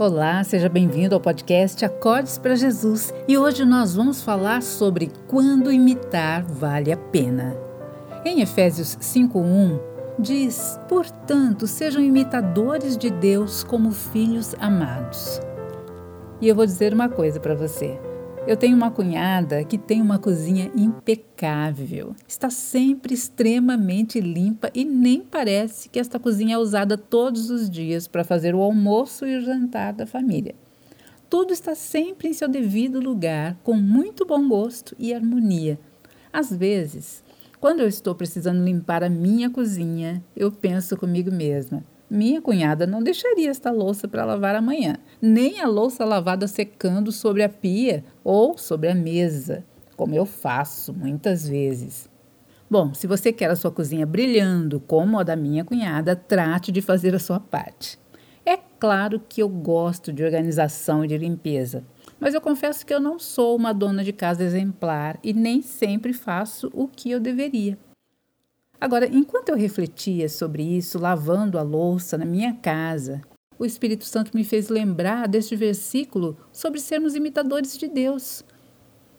[0.00, 5.70] Olá, seja bem-vindo ao podcast Acordes para Jesus e hoje nós vamos falar sobre quando
[5.70, 7.54] imitar vale a pena.
[8.24, 9.78] Em Efésios 5:1
[10.18, 15.38] diz: "Portanto, sejam imitadores de Deus como filhos amados".
[16.40, 18.00] E eu vou dizer uma coisa para você.
[18.50, 22.16] Eu tenho uma cunhada que tem uma cozinha impecável.
[22.26, 28.08] Está sempre extremamente limpa e nem parece que esta cozinha é usada todos os dias
[28.08, 30.56] para fazer o almoço e o jantar da família.
[31.28, 35.78] Tudo está sempre em seu devido lugar, com muito bom gosto e harmonia.
[36.32, 37.22] Às vezes,
[37.60, 43.00] quando eu estou precisando limpar a minha cozinha, eu penso comigo mesma: minha cunhada não
[43.00, 48.56] deixaria esta louça para lavar amanhã, nem a louça lavada secando sobre a pia ou
[48.56, 49.64] sobre a mesa,
[49.96, 52.08] como eu faço muitas vezes.
[52.70, 56.80] Bom, se você quer a sua cozinha brilhando como a da minha cunhada, trate de
[56.80, 57.98] fazer a sua parte.
[58.46, 61.84] É claro que eu gosto de organização e de limpeza,
[62.18, 66.12] mas eu confesso que eu não sou uma dona de casa exemplar e nem sempre
[66.12, 67.76] faço o que eu deveria.
[68.80, 73.20] Agora, enquanto eu refletia sobre isso, lavando a louça na minha casa,
[73.60, 78.42] o Espírito Santo me fez lembrar deste versículo sobre sermos imitadores de Deus.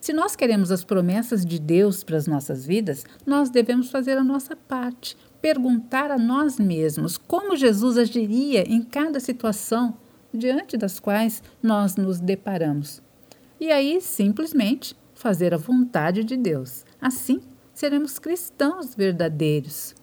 [0.00, 4.22] Se nós queremos as promessas de Deus para as nossas vidas, nós devemos fazer a
[4.22, 9.98] nossa parte, perguntar a nós mesmos como Jesus agiria em cada situação
[10.32, 13.02] diante das quais nós nos deparamos.
[13.58, 16.84] E aí, simplesmente, fazer a vontade de Deus.
[17.00, 17.40] Assim,
[17.74, 19.96] seremos cristãos verdadeiros.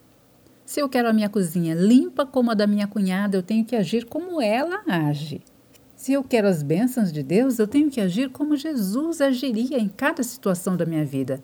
[0.65, 3.75] Se eu quero a minha cozinha limpa como a da minha cunhada, eu tenho que
[3.75, 5.41] agir como ela age.
[5.95, 9.87] Se eu quero as bênçãos de Deus, eu tenho que agir como Jesus agiria em
[9.87, 11.41] cada situação da minha vida.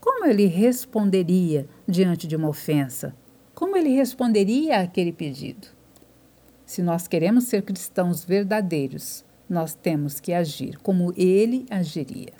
[0.00, 3.14] Como ele responderia diante de uma ofensa?
[3.54, 5.66] Como ele responderia àquele pedido?
[6.64, 12.32] Se nós queremos ser cristãos verdadeiros, nós temos que agir como ele agiria.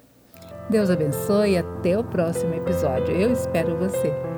[0.71, 3.15] Deus abençoe e até o próximo episódio.
[3.17, 4.38] Eu espero você.